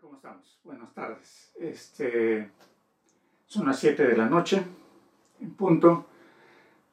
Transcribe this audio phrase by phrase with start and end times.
[0.00, 0.58] ¿Cómo estamos?
[0.64, 1.52] Buenas tardes.
[1.58, 2.50] Este,
[3.46, 4.62] son las 7 de la noche,
[5.42, 6.06] en punto.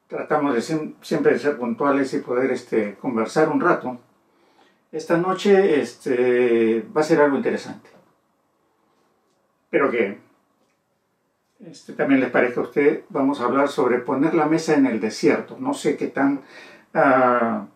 [0.07, 0.61] Tratamos de
[1.01, 3.97] siempre de ser puntuales y poder este, conversar un rato.
[4.91, 7.89] Esta noche este, va a ser algo interesante.
[9.69, 10.17] Pero que
[11.61, 14.99] este, también les parezca a usted, vamos a hablar sobre poner la mesa en el
[14.99, 15.57] desierto.
[15.59, 16.41] No sé qué tan...
[16.93, 17.67] Uh,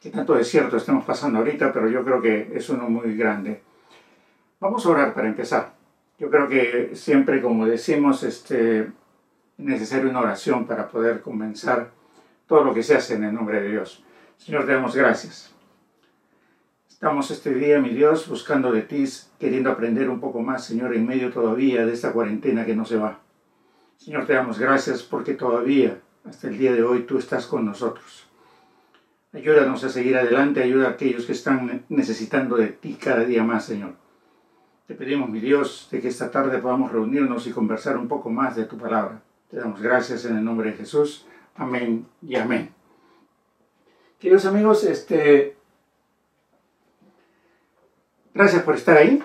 [0.00, 3.62] qué tanto desierto estemos pasando ahorita, pero yo creo que es uno muy grande.
[4.64, 5.74] Vamos a orar para empezar.
[6.18, 8.88] Yo creo que siempre, como decimos, este, es
[9.58, 11.90] necesaria una oración para poder comenzar
[12.46, 14.02] todo lo que se hace en el nombre de Dios.
[14.38, 15.52] Señor, te damos gracias.
[16.88, 19.04] Estamos este día, mi Dios, buscando de ti,
[19.38, 22.96] queriendo aprender un poco más, Señor, en medio todavía de esta cuarentena que no se
[22.96, 23.18] va.
[23.98, 28.26] Señor, te damos gracias porque todavía, hasta el día de hoy, tú estás con nosotros.
[29.34, 33.66] Ayúdanos a seguir adelante, ayuda a aquellos que están necesitando de ti cada día más,
[33.66, 34.02] Señor.
[34.86, 38.54] Te pedimos, mi Dios, de que esta tarde podamos reunirnos y conversar un poco más
[38.54, 39.22] de tu palabra.
[39.50, 41.24] Te damos gracias en el nombre de Jesús.
[41.56, 42.68] Amén y amén.
[44.18, 45.56] Queridos amigos, este,
[48.34, 49.22] gracias por estar ahí.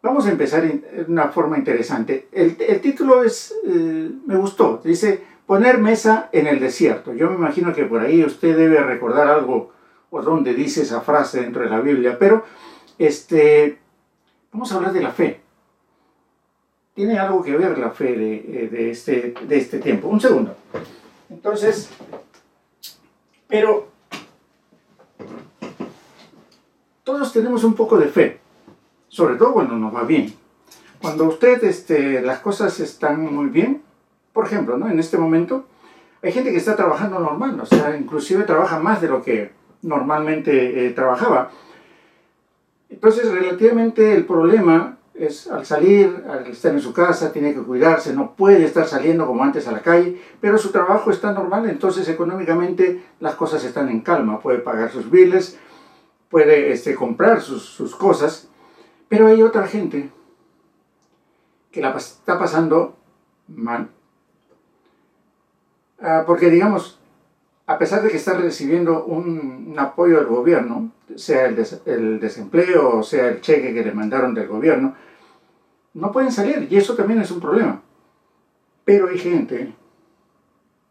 [0.00, 2.28] Vamos a empezar de una forma interesante.
[2.32, 7.12] El, título es, eh, me gustó, dice, poner mesa en el desierto.
[7.12, 9.72] Yo me imagino que por ahí usted debe recordar algo
[10.08, 12.46] o donde dice esa frase dentro de la Biblia, pero
[12.98, 13.81] este,
[14.52, 15.40] vamos a hablar de la fe.
[16.94, 20.08] Tiene algo que ver la fe de, de, este, de este tiempo.
[20.08, 20.54] Un segundo.
[21.30, 21.88] Entonces,
[23.48, 23.88] pero
[27.02, 28.40] todos tenemos un poco de fe,
[29.08, 30.34] sobre todo cuando nos va bien.
[31.00, 33.82] Cuando usted, este, las cosas están muy bien,
[34.32, 34.88] por ejemplo, ¿no?
[34.88, 35.66] en este momento
[36.22, 39.50] hay gente que está trabajando normal, o sea, inclusive trabaja más de lo que
[39.82, 41.50] normalmente eh, trabajaba.
[42.92, 48.12] Entonces, relativamente el problema es al salir, al estar en su casa, tiene que cuidarse,
[48.12, 52.06] no puede estar saliendo como antes a la calle, pero su trabajo está normal, entonces
[52.08, 55.58] económicamente las cosas están en calma, puede pagar sus biles,
[56.28, 58.50] puede este, comprar sus, sus cosas,
[59.08, 60.10] pero hay otra gente
[61.70, 62.94] que la está pasando
[63.48, 63.88] mal.
[65.98, 67.00] Ah, porque digamos,
[67.72, 71.56] a pesar de que está recibiendo un, apoyo del gobierno, sea el,
[71.86, 74.94] el, desempleo sea el cheque que le mandaron del gobierno,
[75.94, 77.80] no pueden salir y eso también es un problema.
[78.84, 79.74] Pero hay gente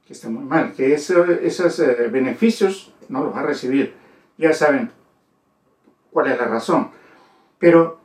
[0.07, 3.93] que está muy mal, que esos eh, beneficios no los va a recibir.
[4.39, 4.91] Ya saben
[6.11, 6.89] cuál es la razón.
[7.59, 7.99] Pero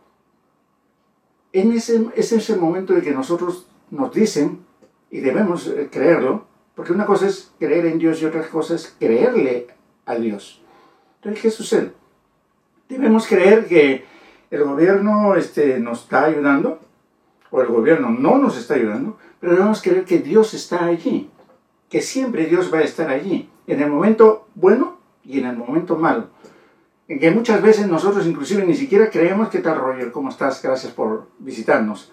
[1.55, 4.67] en ese, es ese momento de que nosotros nos dicen,
[5.11, 8.95] y debemos eh, creerlo, porque una cosa es creer en Dios y otra cosa es
[8.99, 9.67] creerle
[10.05, 10.63] a Dios.
[11.17, 11.93] Entonces, ¿qué sucede?
[12.89, 14.05] Debemos creer que
[14.51, 16.79] el gobierno este, nos está ayudando,
[17.51, 21.31] o el gobierno no nos está ayudando, pero debemos creer que Dios está allí,
[21.89, 25.97] que siempre Dios va a estar allí, en el momento bueno y en el momento
[25.97, 26.29] malo.
[27.09, 30.61] En que muchas veces nosotros inclusive ni siquiera creemos que tal Roger, ¿cómo estás?
[30.63, 32.13] Gracias por visitarnos.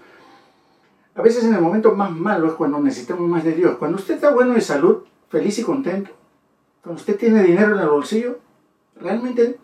[1.15, 3.77] A veces en el momento más malo es cuando necesitamos más de Dios.
[3.77, 6.11] Cuando usted está bueno de salud, feliz y contento,
[6.81, 8.39] cuando usted tiene dinero en el bolsillo,
[8.95, 9.59] realmente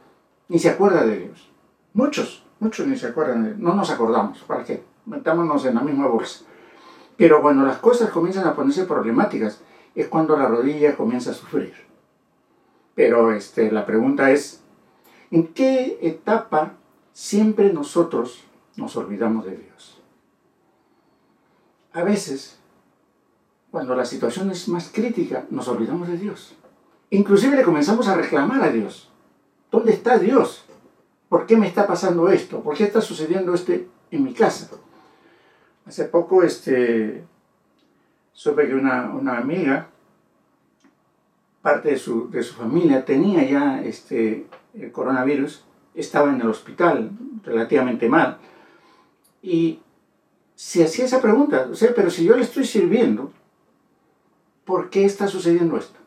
[0.48, 1.52] ni se acuerda de Dios.
[1.94, 3.60] Muchos, muchos ni se acuerdan de Dios.
[3.60, 4.40] No nos acordamos.
[4.44, 4.84] ¿Para qué?
[5.06, 6.46] Metámonos en la misma bolsa.
[7.18, 9.62] Pero cuando las cosas comienzan a ponerse problemáticas,
[9.96, 11.74] es cuando la rodilla comienza a sufrir.
[12.96, 14.62] Pero este, la pregunta es,
[15.32, 16.74] ¿en qué etapa
[17.12, 18.46] siempre nosotros
[18.78, 19.99] nos olvidamos de Dios?
[21.94, 22.60] A veces,
[23.72, 26.56] cuando la situación es más crítica, nos olvidamos de Dios.
[27.10, 29.10] Inclusive le comenzamos a reclamar a Dios.
[29.72, 30.66] ¿Dónde está Dios?
[31.28, 32.62] ¿Por qué me está pasando esto?
[32.62, 34.70] ¿Por qué está sucediendo esto en mi casa?
[35.86, 37.24] Hace poco este,
[38.34, 39.90] supe que una, amiga,
[41.62, 45.64] parte de su, de su, familia, tenía ya este, el coronavirus,
[45.96, 47.12] estaba en el hospital
[47.44, 48.38] relativamente mal.
[49.42, 49.80] Y
[50.60, 53.32] se hacía esa pregunta, o sea, pero si yo le estoy sirviendo,
[54.66, 55.98] ¿por qué está sucediendo esto?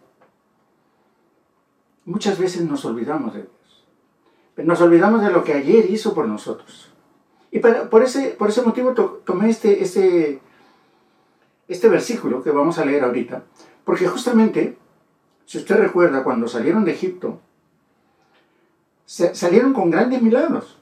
[2.04, 3.86] Muchas veces nos olvidamos de Dios.
[4.58, 6.92] Nos olvidamos de lo que ayer hizo por nosotros.
[7.50, 10.42] Y por, ese, por ese motivo tomé este, este,
[11.66, 13.44] este versículo que vamos a leer ahorita,
[13.86, 14.76] porque justamente,
[15.46, 17.40] si usted recuerda, cuando salieron de Egipto,
[19.06, 20.76] salieron con grandes milagros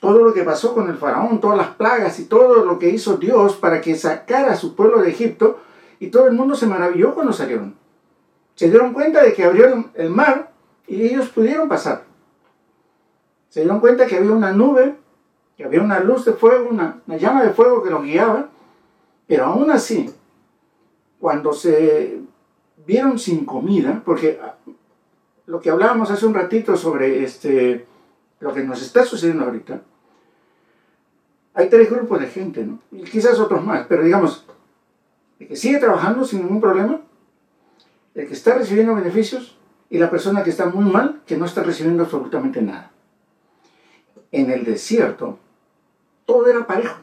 [0.00, 3.16] todo lo que pasó con el faraón, todas las plagas y todo lo que hizo
[3.16, 5.58] Dios para que sacara a su pueblo de Egipto,
[5.98, 7.74] y todo el mundo se maravilló cuando salieron.
[8.54, 10.52] Se dieron cuenta de que abrieron el mar
[10.86, 12.04] y ellos pudieron pasar.
[13.48, 14.96] Se dieron cuenta que había una nube
[15.56, 18.50] que había una luz de fuego, una, una llama de fuego que los guiaba,
[19.26, 20.12] pero aún así,
[21.18, 22.20] cuando se
[22.86, 24.38] vieron sin comida, porque
[25.46, 27.86] lo que hablábamos hace un ratito sobre este,
[28.40, 29.82] lo que nos está sucediendo ahorita,
[31.54, 32.80] hay tres grupos de gente, ¿no?
[32.92, 34.44] Y quizás otros más, pero digamos,
[35.38, 37.00] el que sigue trabajando sin ningún problema,
[38.14, 39.56] el que está recibiendo beneficios
[39.88, 42.90] y la persona que está muy mal, que no está recibiendo absolutamente nada.
[44.32, 45.38] En el desierto,
[46.26, 46.98] todo era parejo.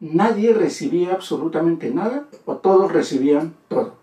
[0.00, 3.94] Nadie recibía absolutamente nada o todos recibían todo.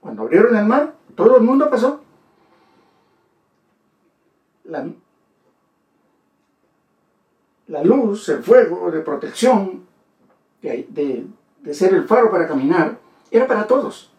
[0.00, 2.00] Cuando abrieron el mar, todo el mundo pasó.
[4.64, 4.86] La,
[7.68, 9.86] la luz, el fuego de protección,
[10.62, 11.26] de,
[11.72, 12.98] ser el faro para caminar,
[13.30, 14.12] era para todos.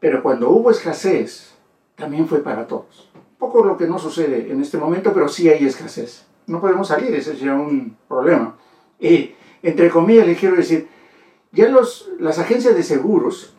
[0.00, 1.54] Pero cuando hubo escasez,
[1.94, 3.10] también fue para todos.
[3.38, 6.26] Poco lo que no sucede en este momento, pero sí hay escasez.
[6.46, 8.56] No podemos salir, ese es un problema.
[9.00, 10.88] Y, entre comillas, le quiero decir,
[11.52, 13.56] ya los, las agencias de seguros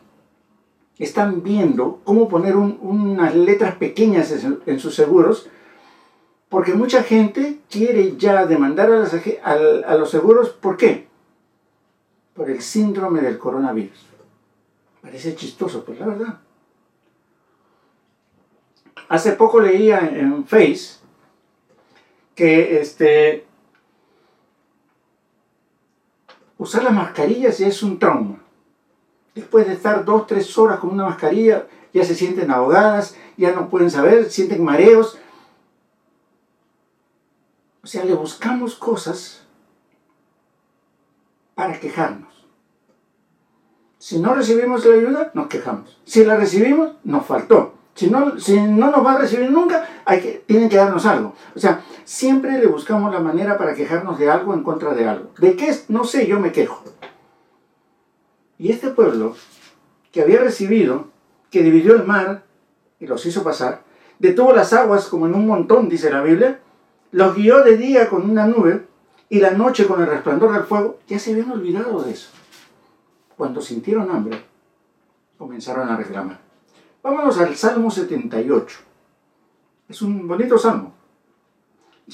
[0.98, 4.32] están viendo cómo poner unas letras pequeñas
[4.66, 5.48] en, sus seguros,
[6.48, 8.90] porque mucha gente quiere ya demandar
[9.42, 11.06] a, los seguros, ¿por qué?
[12.34, 14.06] Por el síndrome del coronavirus.
[15.02, 16.38] Parece chistoso, pues la verdad.
[19.08, 20.98] Hace poco leía en Face
[22.34, 23.44] que este,
[26.56, 28.40] usar las mascarillas es un trauma.
[29.34, 33.68] Después de estar dos, tres horas con una mascarilla, ya se sienten ahogadas, ya no
[33.68, 35.18] pueden saber, sienten mareos.
[37.82, 39.46] O sea, le buscamos cosas
[41.54, 42.46] para quejarnos.
[43.98, 46.00] Si no recibimos la ayuda, nos quejamos.
[46.04, 47.74] Si la recibimos, nos faltó.
[47.94, 51.34] Si no, si no nos va a recibir nunca, hay que, tienen que darnos algo.
[51.56, 55.30] O sea, siempre le buscamos la manera para quejarnos de algo en contra de algo.
[55.38, 55.74] ¿De qué?
[55.88, 56.84] No sé, yo me quejo.
[58.56, 59.34] Y este pueblo,
[60.12, 61.08] que había recibido,
[61.50, 62.44] que dividió el mar
[63.00, 63.82] y los hizo pasar,
[64.20, 66.60] detuvo las aguas como en un montón, dice la Biblia,
[67.10, 68.86] los guió de día con una nube
[69.28, 72.30] y la noche con el resplandor del fuego, ya se habían olvidado de eso
[73.38, 74.44] cuando sintieron hambre,
[75.38, 76.40] comenzaron a reclamar.
[77.02, 78.78] Vámonos al Salmo 78.
[79.88, 80.92] Es un bonito salmo.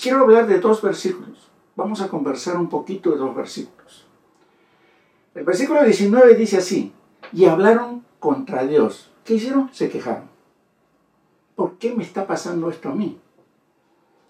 [0.01, 1.49] Quiero hablar de dos versículos.
[1.75, 4.07] Vamos a conversar un poquito de dos versículos.
[5.35, 6.93] El versículo 19 dice así,
[7.33, 9.11] y hablaron contra Dios.
[9.25, 9.71] ¿Qué hicieron?
[9.73, 10.29] Se quejaron.
[11.57, 13.19] ¿Por qué me está pasando esto a mí?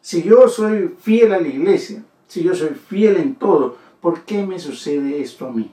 [0.05, 4.45] Si yo soy fiel a la iglesia, si yo soy fiel en todo, ¿por qué
[4.45, 5.73] me sucede esto a mí?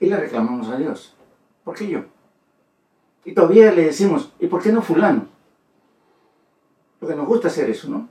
[0.00, 1.14] y le reclamamos a Dios.
[1.64, 2.00] ¿Por qué yo?
[3.24, 5.26] Y todavía le decimos, ¿y por qué no fulano?
[7.00, 8.08] Porque nos gusta hacer eso, ¿no?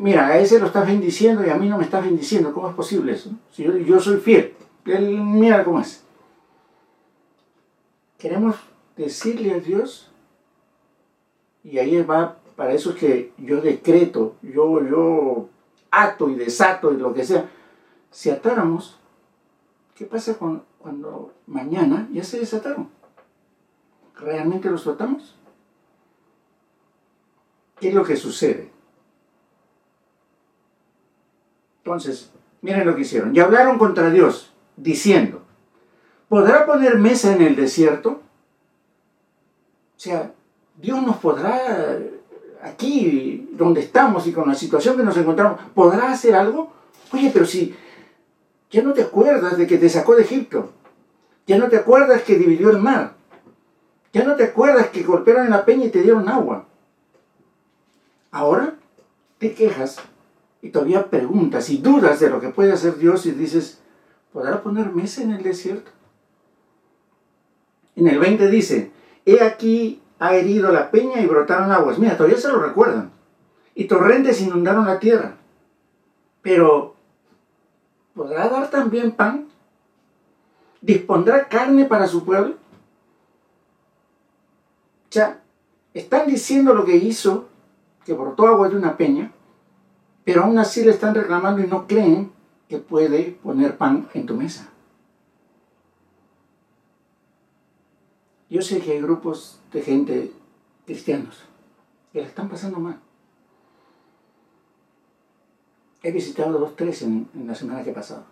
[0.00, 2.52] Mira, a ese lo estás bendiciendo y a mí no me estás bendiciendo.
[2.52, 3.30] ¿Cómo es posible eso?
[3.50, 4.54] Si yo, soy fiel,
[4.84, 6.04] mira cómo es.
[8.18, 8.56] Queremos
[8.96, 10.10] decirle a Dios,
[11.64, 15.48] y ahí va, para eso es que yo decreto, yo, yo
[15.90, 17.50] ato y desato y lo que sea.
[18.12, 19.00] Si atáramos,
[19.96, 20.38] ¿qué pasa
[20.78, 22.88] cuando mañana ya se desataron.
[24.14, 25.34] ¿Realmente los tratamos?
[27.80, 28.70] ¿Qué es lo que sucede?
[31.78, 32.30] Entonces,
[32.60, 33.34] miren lo que hicieron.
[33.34, 35.42] Ya hablaron contra Dios, diciendo,
[36.28, 38.20] ¿podrá poner mesa en el desierto?
[39.96, 40.32] O sea,
[40.76, 41.98] Dios nos podrá,
[42.62, 46.72] aquí donde estamos y con la situación que nos encontramos, ¿podrá hacer algo?
[47.12, 47.74] Oye, pero si
[48.72, 50.70] ya no te acuerdas de que te sacó de Egipto.
[51.46, 53.14] Ya no te acuerdas que dividió el mar.
[54.12, 56.66] Ya no te acuerdas que golpearon en la peña y te dieron agua.
[58.30, 58.76] Ahora
[59.38, 59.98] te quejas
[60.62, 63.80] y todavía preguntas y dudas de lo que puede hacer Dios y dices,
[64.32, 65.90] ¿podrá poner mesa en el desierto?
[67.96, 68.90] En el 20 dice,
[69.26, 71.98] he aquí ha herido la peña y brotaron aguas.
[71.98, 73.10] Mira, todavía se lo recuerdan.
[73.74, 75.36] Y torrentes inundaron la tierra.
[76.42, 76.92] Pero
[78.14, 79.48] ¿Podrá dar también pan?
[80.80, 82.56] ¿Dispondrá carne para su pueblo?
[85.10, 85.40] Ya,
[85.94, 87.48] están diciendo lo que hizo,
[88.04, 89.32] que brotó agua de una peña,
[90.24, 92.32] pero aún así le están reclamando y no creen
[92.68, 94.68] que puede poner pan en tu mesa.
[98.52, 100.30] Yo sé que hay grupos de gente
[100.84, 101.42] cristianos
[102.12, 103.00] que le están pasando mal.
[106.02, 108.24] He visitado dos, tres en, la semana que pasado.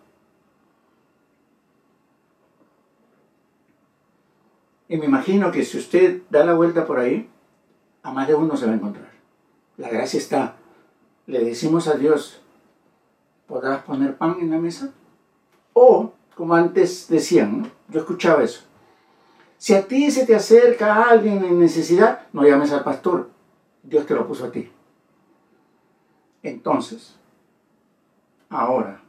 [4.89, 7.27] Y me imagino que si usted da la vuelta por ahí,
[8.03, 9.09] a más de uno se va a encontrar.
[9.77, 10.55] La gracia está.
[11.25, 12.41] Le decimos a Dios,
[13.47, 14.93] ¿podrás poner pan en la mesa?
[15.73, 18.65] O, como antes decían, yo escuchaba eso,
[19.61, 23.29] si a ti se te acerca alguien en necesidad, no llames al pastor,
[23.83, 24.71] Dios te lo puso a ti.
[26.41, 27.15] Entonces,
[28.49, 29.03] ahora,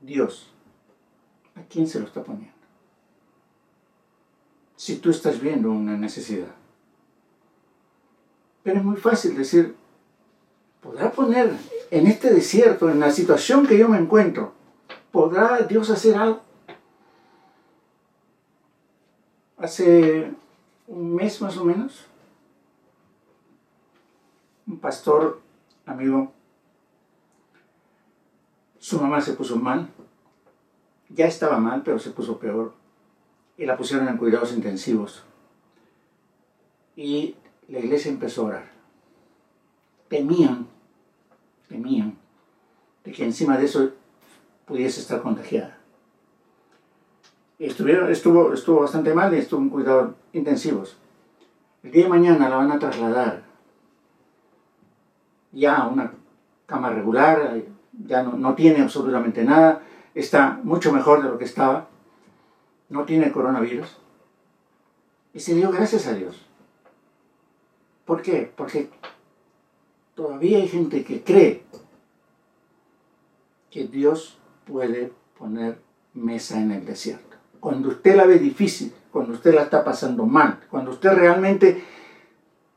[0.00, 0.52] Dios,
[1.54, 2.52] ¿a quién se lo está poniendo?
[4.74, 6.52] Si tú estás viendo una necesidad.
[8.64, 9.76] Pero es muy fácil decir,
[10.80, 11.52] ¿podrá poner
[11.92, 14.52] en este desierto, en la situación que yo me encuentro,
[15.12, 16.43] ¿podrá Dios hacer algo?
[19.64, 20.30] Hace
[20.88, 22.04] un mes más o menos,
[24.66, 25.40] un pastor
[25.86, 26.34] amigo,
[28.78, 29.88] su mamá se puso mal,
[31.08, 32.74] ya estaba mal, pero se puso peor,
[33.56, 35.24] y la pusieron en cuidados intensivos.
[36.94, 37.34] Y
[37.68, 38.70] la iglesia empezó a orar.
[40.08, 40.66] Temían,
[41.70, 42.18] temían
[43.02, 43.92] de que encima de eso
[44.66, 45.78] pudiese estar contagiada.
[47.66, 50.98] Estuvo, bastante mal y estuvo en cuidados intensivos.
[51.82, 53.42] El día de mañana la van a trasladar
[55.52, 56.12] ya a una
[56.66, 57.62] cama regular,
[58.06, 59.82] ya no tiene absolutamente nada,
[60.14, 61.88] está mucho mejor de lo que estaba,
[62.90, 63.96] no tiene coronavirus.
[65.32, 66.44] Y se dio gracias a Dios.
[68.04, 68.52] ¿Por qué?
[68.54, 68.90] Porque
[70.14, 71.64] todavía hay gente que cree
[73.70, 75.78] que Dios puede poner
[76.12, 77.33] mesa en el desierto.
[77.64, 81.82] Cuando usted la ve difícil, cuando usted la está pasando mal, cuando usted realmente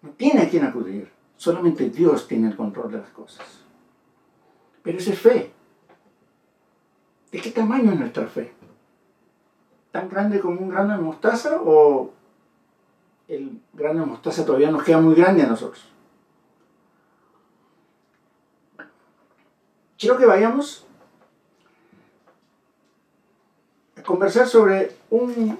[0.01, 3.45] no tiene a quién acudir, solamente Dios tiene el control de las cosas.
[4.83, 5.51] Pero esa es fe.
[7.33, 8.53] ¿De qué tamaño es nuestra fe?
[9.91, 12.13] ¿Tan grande como un grano de mostaza o
[13.27, 15.85] el grano de mostaza todavía nos queda muy grande a nosotros?
[19.97, 20.86] Quiero que vayamos
[24.07, 25.59] conversar sobre un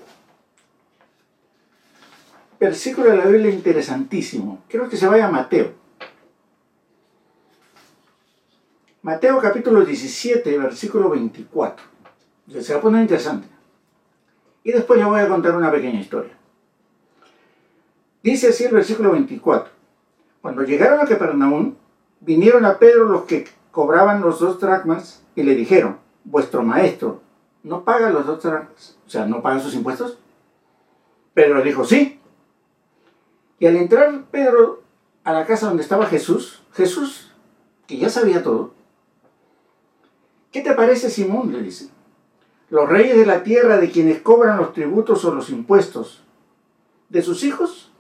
[2.58, 4.64] versículo de la Biblia interesantísimo.
[4.70, 5.74] Quiero que se vaya a Mateo.
[9.02, 11.86] Mateo capítulo 17, versículo 24.
[12.62, 13.50] Se va a poner interesante.
[14.64, 16.32] Y después le voy a contar una pequeña historia.
[18.24, 19.74] Dice así el versículo 24.
[20.42, 21.76] Cuando llegaron a Capernaum,
[22.22, 27.27] vinieron a Pedro los que cobraban los dos dracmas y le dijeron, vuestro maestro,
[27.64, 28.46] ¿no paga los dos?
[28.46, 30.20] O sea, ¿no paga sus impuestos?
[31.34, 32.20] Pedro dijo, sí.
[33.60, 34.84] Y al entrar Pedro
[35.24, 37.32] a la casa donde estaba Jesús, Jesús,
[37.86, 38.74] que ya sabía todo,
[40.52, 41.52] ¿Qué te parece, Simón?
[41.52, 41.90] le dice.
[42.70, 46.24] Los reyes de la tierra de quienes cobran los tributos o los impuestos,
[47.10, 47.92] ¿de sus hijos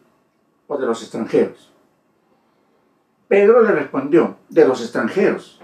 [0.68, 1.72] o de los extranjeros?
[3.28, 5.62] Pedro le respondió, de los extranjeros.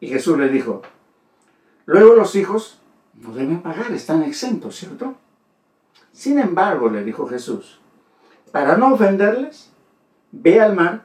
[0.00, 0.82] Y Jesús le dijo,
[1.86, 2.80] luego los hijos
[3.20, 5.14] no deben pagar, están exentos, ¿cierto?
[6.12, 7.80] Sin embargo, le dijo Jesús,
[8.52, 9.70] para no ofenderles,
[10.30, 11.04] ve al mar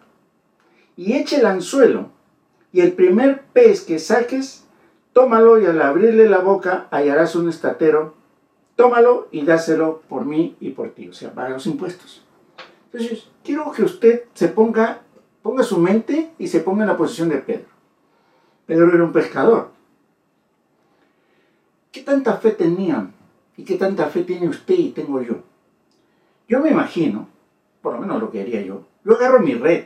[0.95, 2.11] y eche el anzuelo,
[2.71, 4.65] y el primer pez que saques,
[5.13, 8.15] tómalo y al abrirle la boca hallarás un estatero,
[8.75, 12.23] tómalo y dáselo por mí y por ti, o sea, paga los impuestos.
[12.91, 15.01] Entonces, quiero que usted se ponga,
[15.41, 17.67] ponga su mente y se ponga en la posición de Pedro.
[18.65, 19.71] Pedro era un pescador.
[21.91, 23.13] ¿Qué tanta fe tenían
[23.57, 25.43] y qué tanta fe tiene usted y tengo yo?
[26.47, 27.27] Yo me imagino,
[27.81, 29.85] por lo menos lo que haría yo, yo agarro mi red,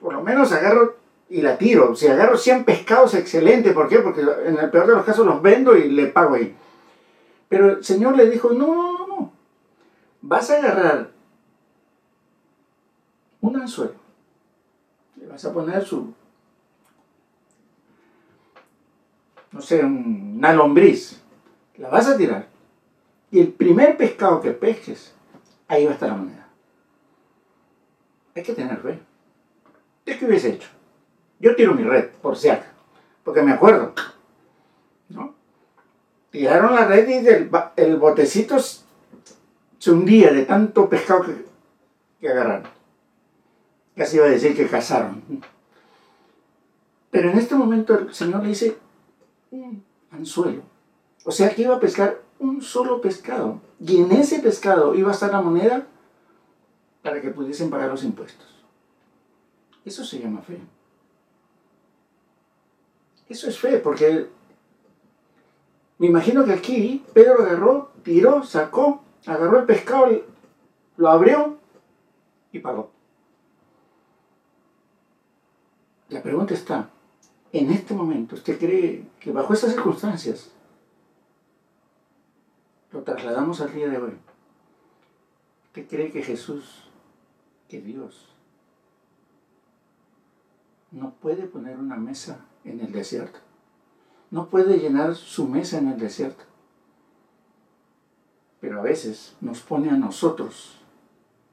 [0.00, 0.96] por lo menos agarro
[1.28, 1.94] y la tiro.
[1.94, 3.72] Si agarro 100 pescados, excelente.
[3.72, 3.98] ¿Por qué?
[3.98, 6.54] Porque en el peor de los casos los vendo y le pago ahí.
[7.48, 9.32] Pero el Señor le dijo, no, no, no.
[10.20, 11.10] Vas a agarrar
[13.40, 13.94] un anzuelo.
[15.16, 16.12] Le vas a poner su,
[19.52, 21.22] no sé, una lombriz.
[21.78, 22.46] La vas a tirar.
[23.30, 25.14] Y el primer pescado que pesques,
[25.68, 26.48] ahí va a estar la moneda.
[28.34, 28.98] Hay que tener fe.
[30.04, 30.68] ¿Qué hubiese hecho?
[31.38, 32.70] Yo tiro mi red, por si acaso,
[33.22, 33.92] porque me acuerdo.
[35.10, 35.34] ¿no?
[36.30, 41.44] Tiraron la red y el, botecito se hundía de tanto pescado que,
[42.20, 42.68] que agarraron.
[43.96, 45.22] Casi iba a decir que cazaron.
[47.10, 48.78] Pero en este momento el Señor le dice
[49.50, 50.62] un anzuelo.
[51.24, 53.60] O sea que iba a pescar un solo pescado.
[53.80, 55.86] Y en ese pescado iba a estar la moneda
[57.02, 58.46] para que pudiesen pagar los impuestos.
[59.84, 60.58] Eso se llama fe.
[63.28, 64.28] Eso es fe, porque
[65.98, 70.06] me imagino que aquí Pedro agarró, tiró, sacó, agarró el pescado,
[70.96, 71.58] lo abrió
[72.52, 72.90] y pagó.
[76.08, 76.90] La pregunta está,
[77.50, 80.50] En este momento, ¿usted cree que bajo estas circunstancias
[82.92, 84.18] lo trasladamos al día de hoy?
[85.66, 86.88] ¿Usted cree que Jesús,
[87.68, 88.34] que Dios,
[90.90, 93.40] no puede poner una mesa en el desierto?
[94.30, 96.44] No puede llenar su mesa en el desierto.
[98.60, 100.78] Pero a veces nos pone a nosotros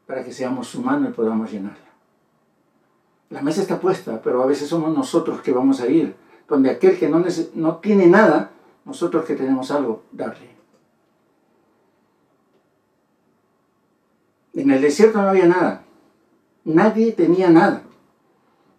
[0.07, 1.85] para que seamos su mano y podamos llenarla.
[3.29, 6.15] La mesa está puesta, pero a veces somos nosotros que vamos a ir,
[6.47, 7.23] donde aquel que no,
[7.55, 8.51] no tiene nada,
[8.85, 10.54] nosotros que tenemos algo, darle.
[14.55, 15.83] En el desierto no había nada.
[16.63, 17.83] Nadie tenía nada.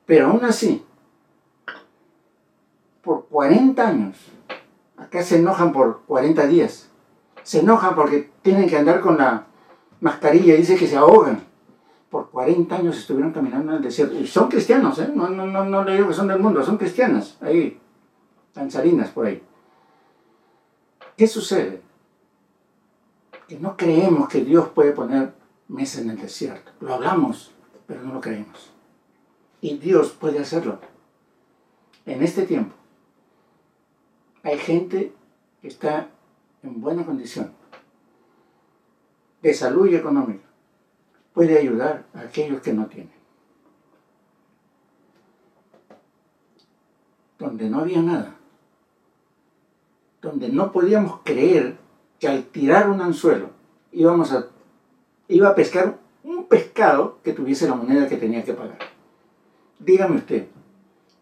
[0.06, 0.84] Pero aún así,
[3.02, 4.16] por 40 años,
[4.96, 6.88] acá se enojan por 40 días,
[7.42, 9.46] se enojan porque tienen que andar con la
[10.00, 11.44] mascarilla y dice que se ahogan.
[12.10, 14.16] Por 40 años estuvieron caminando en el desierto.
[14.16, 15.10] Y son cristianos, ¿eh?
[15.12, 17.78] No, no, no, no le digo que son del mundo, son cristianas, ahí,
[18.54, 19.42] danzarinas por ahí.
[21.16, 21.82] ¿Qué sucede?
[23.48, 25.32] Que no creemos que Dios puede poner
[25.68, 26.72] mesa en el desierto.
[26.80, 27.52] Lo hablamos,
[27.86, 28.72] pero no lo creemos.
[29.60, 30.80] Y Dios puede hacerlo.
[32.04, 32.74] En este tiempo
[34.42, 35.12] hay gente
[35.60, 36.08] que está
[36.62, 37.52] en buena condición
[39.42, 40.44] de salud y económica,
[41.32, 43.12] puede ayudar a aquellos que no tienen.
[47.38, 48.34] Donde no había nada,
[50.22, 51.76] donde no podíamos creer
[52.18, 53.50] que al tirar un anzuelo
[53.92, 54.48] íbamos a,
[55.28, 58.78] iba a pescar un pescado que tuviese la moneda que tenía que pagar.
[59.78, 60.46] Dígame usted,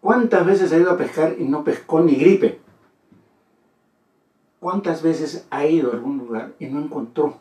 [0.01, 2.61] ¿cuántas veces ha ido a pescar y no pescó ni gripe?
[4.61, 7.39] ¿Cuántas veces ha ido a algún lugar y no encontró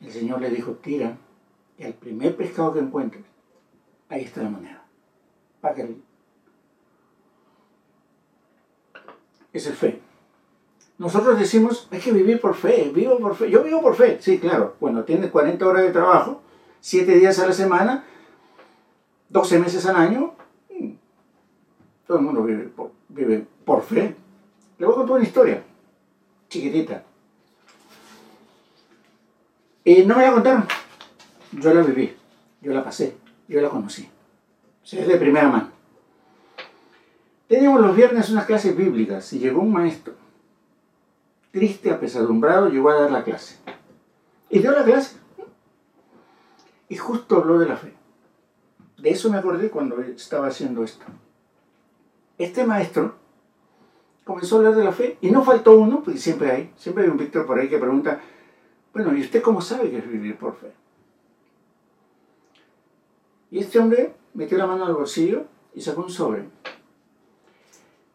[0.00, 1.16] El Señor le dijo, tira,
[1.76, 3.24] y al primer pescado que encuentres,
[4.08, 4.84] ahí está la moneda.
[5.60, 5.96] Págale.
[9.52, 10.00] Esa es fe.
[10.98, 13.50] Nosotros decimos, hay que vivir por fe, vivo por fe.
[13.50, 14.74] Yo vivo por fe, sí, claro.
[14.80, 16.42] Cuando tienes 40 horas de trabajo,
[16.80, 18.04] 7 días a la semana,
[19.28, 20.34] 12 meses al año,
[22.08, 24.16] todo el mundo vive por, fe.
[24.78, 25.62] Le voy a contar una historia,
[26.48, 27.04] chiquitita.
[29.84, 30.66] Y no me la contaron.
[31.52, 32.14] Yo la viví,
[32.60, 34.08] yo la pasé, yo la conocí.
[34.82, 35.70] es de primera mano.
[37.46, 40.14] Teníamos los viernes unas clases bíblicas y llegó un maestro,
[41.58, 43.56] triste, apesadumbrado, llegó a dar la clase.
[44.48, 45.16] Y dio la clase.
[46.88, 47.94] Y justo habló de la fe.
[48.98, 51.04] De eso me acordé cuando estaba haciendo esto.
[52.38, 53.16] Este maestro
[54.24, 57.10] comenzó a hablar de la fe y no faltó uno, porque siempre hay, siempre hay
[57.10, 58.20] un Víctor por ahí que pregunta,
[58.92, 60.72] bueno, ¿y usted cómo sabe que es vivir por fe?
[63.50, 66.44] Y este hombre metió la mano al bolsillo y sacó un sobre.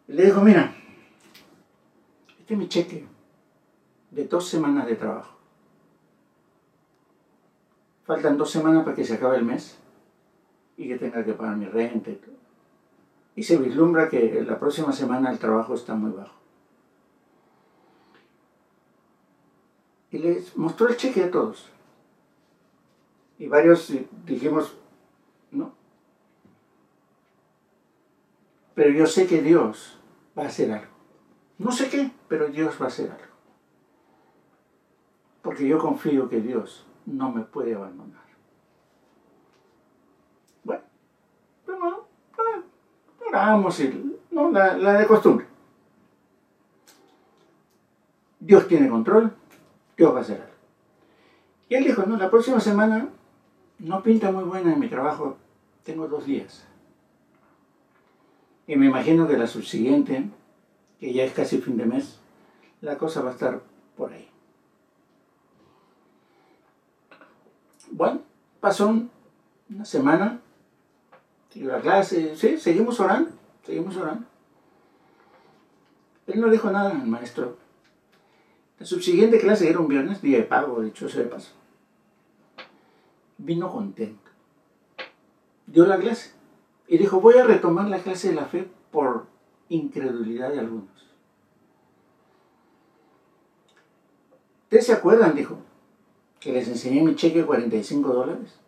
[0.08, 0.74] Le dijo, mira,
[2.40, 3.13] este es mi cheque
[4.14, 5.38] de dos semanas de trabajo.
[8.06, 9.78] Faltan dos semanas para que se acabe el mes
[10.78, 12.36] y que tenga que pagar mi renta y todo.
[13.36, 16.44] Y se vislumbra que la próxima semana el trabajo está muy bajo.
[20.14, 21.68] y les mostró el cheque a todos.
[23.40, 23.92] Y varios
[24.26, 24.78] dijimos,
[25.50, 25.74] no.
[28.76, 30.00] Pero yo sé que Dios
[30.38, 30.94] va a hacer algo.
[31.58, 33.33] No sé qué, pero Dios va a hacer algo.
[35.44, 38.24] Porque yo confío que Dios no me puede abandonar.
[40.64, 40.84] Bueno,
[41.66, 42.08] pero no,
[43.28, 45.46] oramos y no, la, la de costumbre.
[48.40, 49.34] Dios tiene control,
[49.96, 50.54] Dios va a hacer algo.
[51.70, 53.10] Y él dijo, no, la próxima semana
[53.80, 55.38] no pinta muy buena en mi trabajo,
[55.84, 56.66] tengo dos días.
[58.66, 60.30] Y me imagino que la subsiguiente,
[61.00, 62.20] que ya es casi fin de mes,
[62.82, 63.62] la cosa va a estar
[63.98, 64.33] por ahí.
[67.92, 68.22] Bueno,
[68.60, 68.94] pasó
[69.70, 70.40] una semana,
[71.50, 73.32] siguió la clase, sí, seguimos orando,
[73.64, 74.26] seguimos orando.
[76.28, 77.58] Él no dijo nada al maestro,
[78.80, 81.52] la subsiguiente clase era un viernes, día de pago, dicho sea de paso.
[83.38, 84.32] Vino contento.
[85.68, 86.34] Dio la clase
[86.88, 89.26] y dijo, voy a retomar la clase de la fe por
[89.70, 90.90] incredulidad de algunos.
[94.64, 95.36] ¿Ustedes se acuerdan?
[95.36, 95.58] Dijo,
[96.44, 98.60] que les enseñé mi cheque de 45 dólares.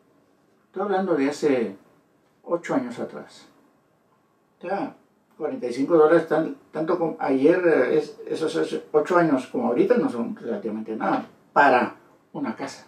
[0.68, 1.76] Estoy hablando de hace
[2.44, 3.50] 8 años atrás.
[4.62, 4.96] Ya,
[5.38, 6.28] 45 dólares,
[6.72, 11.98] tanto como ayer, es, esos 8 años como ahorita no son relativamente nada para
[12.32, 12.86] una casa,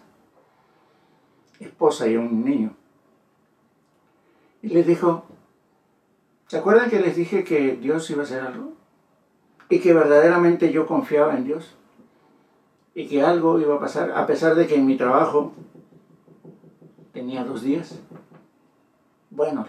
[1.60, 2.74] esposa y un niño.
[4.62, 5.24] Y les dijo,
[6.46, 8.72] ¿se acuerdan que les dije que Dios iba a hacer algo?
[9.68, 11.77] Y que verdaderamente yo confiaba en Dios.
[12.98, 15.52] Y que algo iba a pasar, a pesar de que en mi trabajo
[17.12, 17.96] tenía dos días.
[19.30, 19.64] Bueno,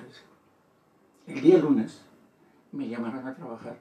[1.28, 2.02] el día lunes
[2.72, 3.78] me llamaron a trabajar.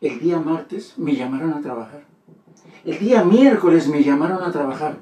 [0.00, 2.02] El día martes me llamaron a trabajar.
[2.84, 4.98] El día miércoles me llamaron a trabajar.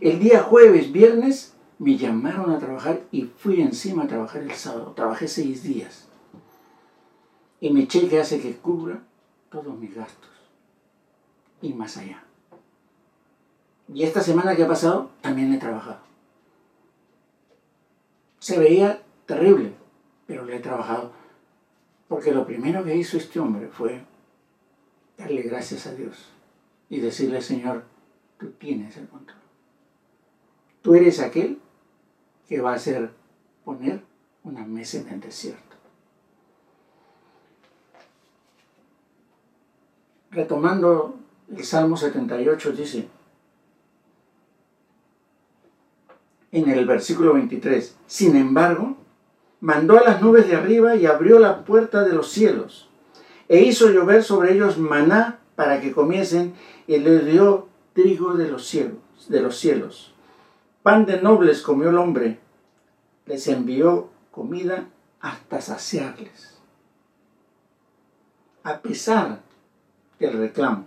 [0.00, 4.94] El día jueves, viernes, me llamaron a trabajar y fui encima a trabajar el sábado.
[4.96, 6.08] Trabajé seis días.
[7.60, 9.02] Y mi cheque hace que cubra
[9.50, 10.30] todos mis gastos.
[11.60, 12.24] Y más allá.
[13.92, 16.00] Y esta semana que ha pasado, también he trabajado.
[18.38, 19.72] Se veía terrible,
[20.26, 21.12] pero le he trabajado.
[22.06, 24.02] Porque lo primero que hizo este hombre fue
[25.16, 26.30] darle gracias a Dios
[26.88, 27.84] y decirle, Señor,
[28.38, 29.38] tú tienes el control.
[30.82, 31.58] Tú eres aquel
[32.48, 33.10] que va a hacer
[33.64, 34.02] poner
[34.44, 35.76] una mesa en el desierto.
[40.30, 41.16] Retomando
[41.50, 43.08] el Salmo 78 dice,
[46.58, 48.96] en el versículo 23, sin embargo,
[49.60, 52.88] mandó a las nubes de arriba y abrió la puerta de los cielos,
[53.48, 56.54] e hizo llover sobre ellos maná para que comiesen,
[56.86, 60.14] y les dio trigo de los cielos, de los cielos.
[60.82, 62.38] Pan de nobles comió el hombre,
[63.26, 64.88] les envió comida
[65.20, 66.58] hasta saciarles.
[68.62, 69.40] A pesar
[70.18, 70.86] del reclamo,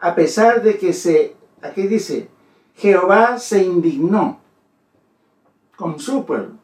[0.00, 2.28] a pesar de que se, aquí dice,
[2.74, 4.41] Jehová se indignó
[5.82, 6.54] con su pueblo,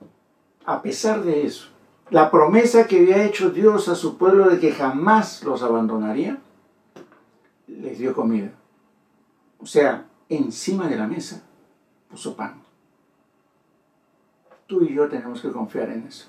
[0.64, 1.70] a pesar de eso,
[2.09, 6.38] la promesa que había hecho Dios a su pueblo de que jamás los abandonaría,
[7.66, 8.52] les dio comida.
[9.59, 11.42] O sea, encima de la mesa
[12.09, 12.62] puso pan.
[14.68, 16.28] Tú y yo tenemos que confiar en eso.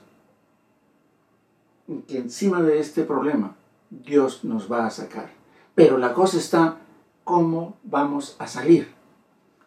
[2.08, 3.56] Que encima de este problema
[3.92, 5.30] Dios nos va a sacar.
[5.76, 6.78] Pero la cosa está
[7.24, 8.92] cómo vamos a salir.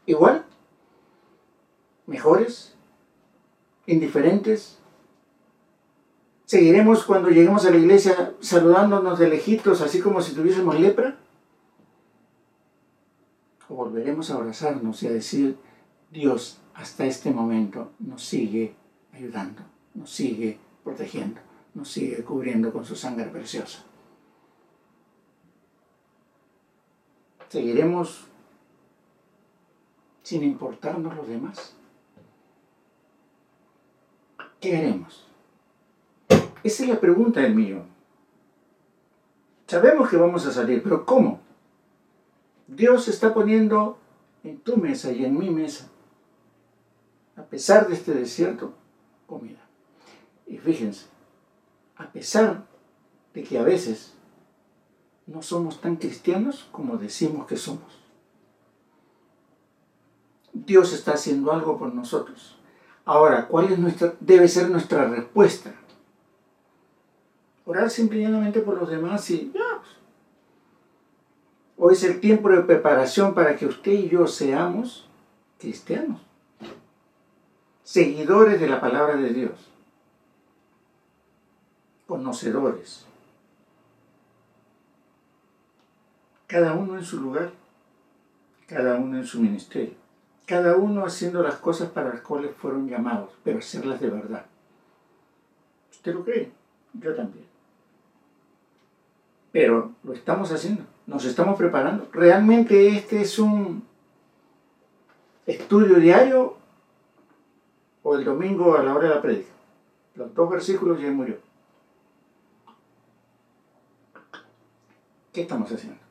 [0.07, 0.45] Igual,
[2.09, 2.73] mejores,
[3.87, 4.79] indiferentes.
[6.45, 11.19] Seguiremos cuando lleguemos a la iglesia saludándonos de lejitos, así como si tuviésemos lepra.
[13.69, 15.57] O volveremos a abrazarnos y a decir,
[16.11, 18.75] Dios hasta este momento nos sigue
[19.13, 19.63] ayudando,
[19.95, 21.41] nos sigue protegiendo,
[21.75, 23.85] nos sigue cubriendo con su sangre preciosa.
[27.49, 28.27] ¿Seguiremos
[30.23, 31.77] sin importarnos los demás?
[34.63, 35.27] ¿Qué haremos?
[36.63, 37.87] Esa es la pregunta del millón.
[39.67, 41.41] Sabemos que vamos a salir, pero ¿cómo?
[42.69, 43.99] Dios está poniendo
[44.45, 45.89] en tu mesa y en mi mesa,
[47.37, 48.73] a pesar de este desierto,
[49.27, 49.59] comida.
[50.47, 51.07] Y fíjense,
[51.97, 52.65] a pesar
[53.35, 54.15] de que a veces
[55.27, 58.01] no somos tan cristianos como decimos que somos.
[60.53, 62.62] Dios está haciendo algo por nosotros.
[63.05, 65.75] Ahora, ¿cuál es nuestra, debe ser nuestra respuesta?
[67.65, 69.61] Orar simplemente por los demás y ya.
[69.79, 69.97] Pues.
[71.77, 75.09] Hoy es el tiempo de preparación para que usted y yo seamos
[75.59, 76.21] cristianos,
[77.83, 79.71] seguidores de la palabra de Dios,
[82.07, 83.07] conocedores.
[86.47, 87.53] Cada uno en su lugar,
[88.67, 90.02] cada uno en su ministerio
[90.47, 94.47] cada uno haciendo las cosas para las cuales fueron llamados, pero hacerlas de verdad.
[95.91, 96.51] ¿Usted lo cree?
[96.95, 97.47] Yo también.
[99.53, 102.09] Pero lo estamos haciendo, nos estamos preparando.
[102.13, 103.85] ¿Realmente este es un
[105.47, 106.57] estudio diario
[108.03, 109.51] o el domingo a la hora de la prédica?
[110.15, 111.37] Los dos versículos ya murió.
[115.33, 116.02] ¿Qué estamos haciendo?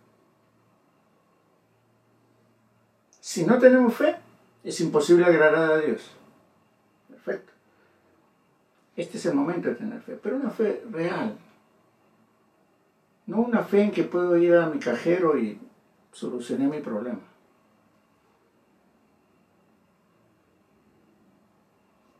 [3.32, 4.17] Si no tenemos fe,
[4.62, 6.12] es imposible agradar a Dios.
[7.08, 7.54] Perfecto.
[8.98, 11.38] Este es el momento de tener fe, pero una fe real.
[13.28, 15.58] No una fe en que puedo ir a mi cajero y
[16.12, 17.22] solucionar mi problema.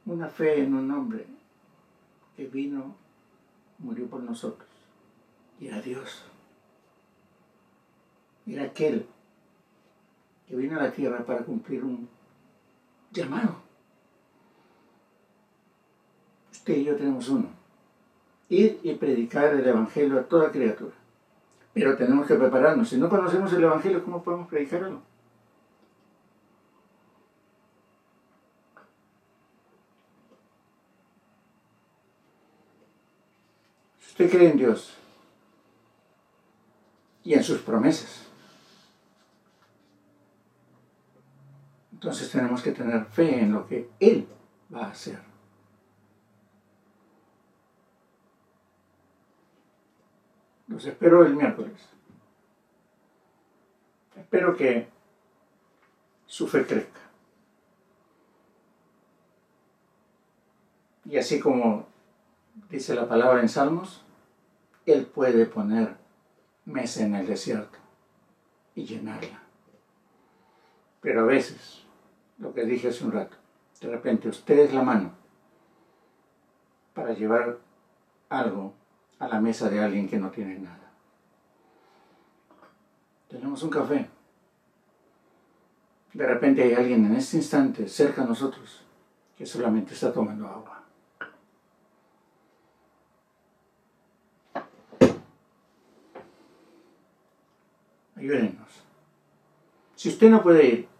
[0.06, 1.28] Una fe en un hombre
[2.38, 2.96] que vino,
[3.80, 4.70] murió por nosotros.
[5.60, 6.24] Y era Dios.
[8.48, 9.06] Era aquel
[10.52, 12.10] que vino a la tierra para cumplir un
[13.10, 13.56] llamado.
[16.52, 17.48] Usted y yo tenemos uno.
[18.50, 20.92] Ir y predicar el Evangelio a toda criatura.
[21.74, 22.90] Pero tenemos que prepararnos.
[22.90, 25.02] Si no conocemos el Evangelio, ¿cómo podemos predicarlo?
[34.02, 34.98] Si usted cree en Dios
[37.24, 38.31] y en sus promesas,
[42.02, 44.28] entonces tenemos que tener fe en lo que Él
[44.74, 45.20] va a hacer.
[50.68, 51.80] Los espero el miércoles.
[54.16, 54.90] Espero que
[56.26, 57.02] su fe crezca.
[61.06, 61.86] Y así como
[62.72, 64.04] dice la palabra en Salmos,
[64.88, 65.98] Él puede poner
[66.66, 67.78] mesa en el desierto
[68.74, 69.44] y llenarla.
[71.02, 71.81] Pero a veces,
[72.42, 73.38] lo que dije hace un rato,
[73.80, 75.12] de repente usted es la mano
[76.94, 77.60] para llevar
[78.30, 78.74] algo
[79.20, 80.92] a la mesa de alguien que no tiene nada.
[83.30, 84.10] Tenemos un café.
[86.14, 88.84] De repente hay alguien en este instante cerca a nosotros
[89.38, 90.84] que solamente está tomando agua.
[98.16, 98.84] Ayúdenos.
[99.96, 100.91] Si usted no puede ir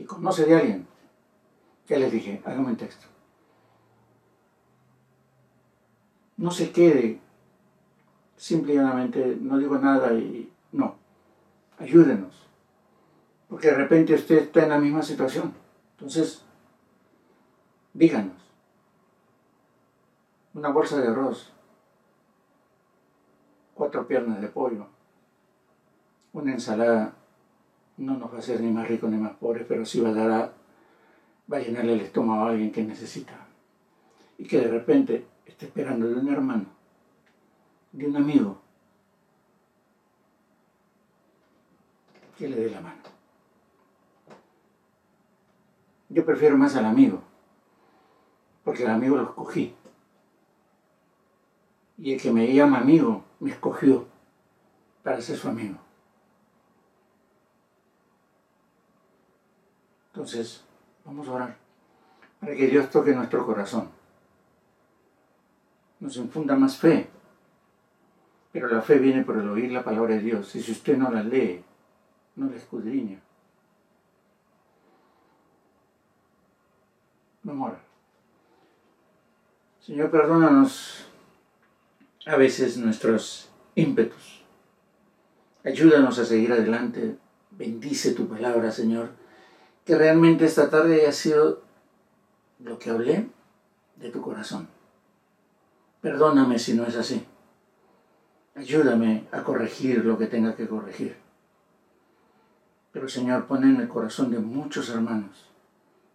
[0.00, 0.86] y conoce de alguien,
[1.86, 3.06] ya les dije, hágame un texto.
[6.38, 7.20] No se quede
[8.36, 10.96] simplemente, no digo nada y no.
[11.78, 12.46] Ayúdenos.
[13.48, 15.52] Porque de repente usted está en la misma situación.
[15.92, 16.44] Entonces,
[17.92, 18.40] díganos.
[20.54, 21.52] Una bolsa de arroz,
[23.74, 24.86] cuatro piernas de pollo,
[26.32, 27.19] una ensalada
[28.00, 30.14] no nos va a hacer ni más rico ni más pobre, pero sí va a
[30.14, 30.52] dar a,
[31.52, 33.46] va a llenarle el estómago a alguien que necesita.
[34.38, 36.64] Y que de repente esté esperando de un hermano,
[37.92, 38.58] de un amigo,
[42.38, 43.02] que le dé la mano.
[46.08, 47.22] Yo prefiero más al amigo,
[48.64, 49.74] porque el amigo lo escogí.
[51.98, 54.06] Y el que me llama amigo me escogió
[55.02, 55.89] para ser su amigo.
[60.20, 60.62] Entonces,
[61.02, 61.56] vamos a orar
[62.40, 63.88] para que Dios toque nuestro corazón.
[65.98, 67.08] Nos infunda más fe.
[68.52, 70.54] Pero la fe viene por el oír la palabra de Dios.
[70.56, 71.64] Y si usted no la lee,
[72.36, 73.18] no la escudriña.
[77.42, 77.78] Vamos a.
[79.80, 81.06] Señor, perdónanos
[82.26, 84.44] a veces nuestros ímpetus.
[85.64, 87.16] Ayúdanos a seguir adelante.
[87.52, 89.19] Bendice tu palabra, Señor
[89.90, 91.62] que realmente esta tarde haya sido
[92.60, 93.26] lo que hablé
[93.96, 94.68] de tu corazón.
[96.00, 97.26] Perdóname si no es así.
[98.54, 101.16] Ayúdame a corregir lo que tenga que corregir.
[102.92, 105.50] Pero Señor, pon en el corazón de muchos hermanos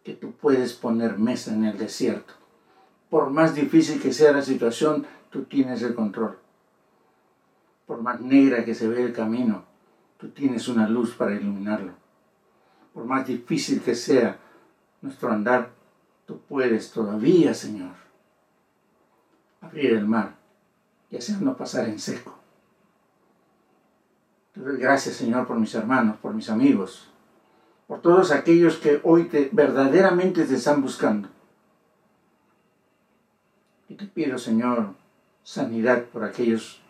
[0.05, 2.33] que tú puedes poner mesa en el desierto.
[3.09, 6.37] Por más difícil que sea la situación, tú tienes el control.
[7.85, 9.65] Por más negra que se ve el camino,
[10.17, 12.04] tú tienes una luz para iluminarlo
[12.95, 14.39] por más difícil que sea
[15.01, 15.69] nuestro andar,
[16.25, 17.91] tú puedes todavía, Señor,
[19.59, 20.37] abrir el mar
[21.11, 22.33] y hacernos pasar en seco.
[24.53, 27.09] Te doy gracias, Señor, por mis hermanos, por mis amigos,
[27.85, 31.27] por todos aquellos que hoy te, verdaderamente te están buscando.
[33.89, 34.93] Y te pido, Señor,
[35.43, 36.81] sanidad por aquellos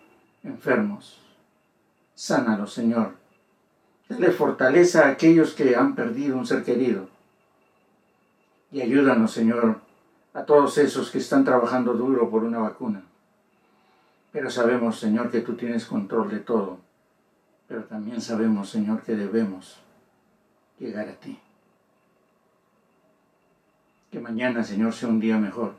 [0.43, 1.19] enfermos.
[2.13, 3.24] Sánalos, Señor
[4.07, 7.07] Dale fortaleza a aquellos que han perdido un ser querido.
[8.71, 9.79] Y ayúdanos, Señor,
[10.33, 13.03] a todos esos que están trabajando duro por una vacuna.
[14.31, 16.77] Pero sabemos, Señor, que tú tienes control de todo.
[17.67, 19.79] Pero también sabemos, Señor, que debemos
[20.77, 21.39] llegar a ti.
[24.11, 25.73] Que mañana, Señor, sea un día mejor.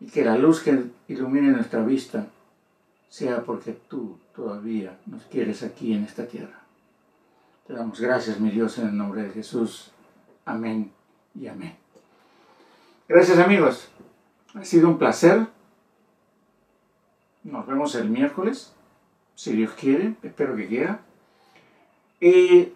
[0.00, 2.26] Y que la luz que ilumine nuestra vista
[3.08, 6.65] sea porque tú todavía nos quieres aquí en esta tierra.
[7.66, 9.90] Te damos gracias, mi Dios, en el nombre de Jesús.
[10.44, 10.92] Amén
[11.34, 11.76] y amén.
[13.08, 13.88] Gracias, amigos.
[14.54, 15.48] Ha sido un placer.
[17.42, 18.72] Nos vemos el miércoles,
[19.34, 20.14] si Dios quiere.
[20.22, 21.00] Espero que quiera.
[22.20, 22.72] Y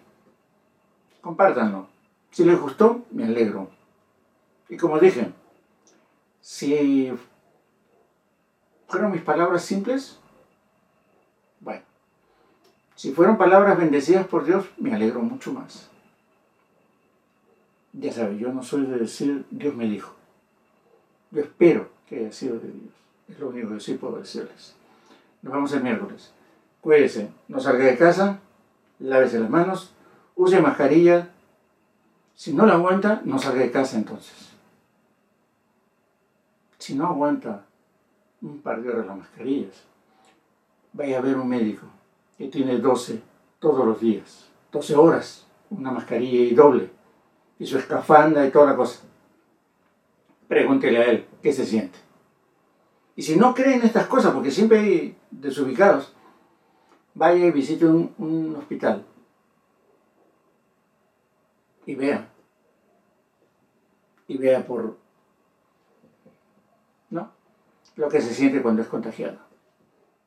[1.21, 1.87] compártanlo.
[2.31, 3.69] Si les gustó, me alegro.
[4.67, 5.31] Y como dije,
[6.41, 7.13] si
[8.89, 10.19] fueron mis palabras simples,
[13.01, 15.89] si fueron palabras bendecidas por Dios, me alegro mucho más.
[17.93, 20.13] Ya saben, yo no soy de decir Dios me dijo.
[21.31, 22.93] Yo espero que haya sido de Dios.
[23.27, 24.75] Es lo único que sí puedo decirles.
[25.41, 26.31] Nos vemos el miércoles.
[26.79, 28.39] Cuídese, no salga de casa,
[28.99, 29.95] lávese las manos,
[30.35, 31.29] use mascarilla.
[32.35, 34.51] Si no la aguanta, no salga de casa entonces.
[36.77, 37.65] Si no aguanta
[38.43, 39.85] un par de horas las mascarillas.
[40.93, 41.87] Vaya a ver un médico
[42.41, 43.21] que tiene 12
[43.59, 46.89] todos los días, 12 horas, una mascarilla y doble,
[47.59, 49.03] y su escafanda y toda la cosa.
[50.47, 51.99] Pregúntele a él qué se siente.
[53.15, 56.15] Y si no creen estas cosas, porque siempre hay desubicados,
[57.13, 59.05] vaya y visite un, un hospital
[61.85, 62.27] y vea.
[64.27, 64.97] Y vea por,
[67.11, 67.31] ¿no?
[67.97, 69.50] Lo que se siente cuando es contagiado.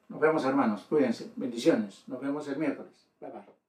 [0.09, 2.05] Nos vemos hermanos, cuídense, bendiciones.
[2.07, 2.93] Nos vemos el miércoles.
[3.21, 3.64] Bye bye.